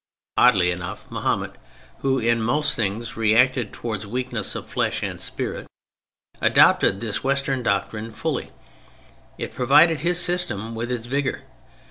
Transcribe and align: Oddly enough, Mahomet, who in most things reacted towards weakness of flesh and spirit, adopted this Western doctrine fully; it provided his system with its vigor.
Oddly 0.35 0.71
enough, 0.71 1.11
Mahomet, 1.11 1.57
who 1.99 2.17
in 2.17 2.41
most 2.41 2.75
things 2.75 3.15
reacted 3.15 3.71
towards 3.71 4.07
weakness 4.07 4.55
of 4.55 4.65
flesh 4.67 5.03
and 5.03 5.21
spirit, 5.21 5.67
adopted 6.41 7.01
this 7.01 7.23
Western 7.23 7.61
doctrine 7.61 8.11
fully; 8.11 8.49
it 9.37 9.53
provided 9.53 9.99
his 9.99 10.19
system 10.19 10.73
with 10.73 10.91
its 10.91 11.05
vigor. 11.05 11.43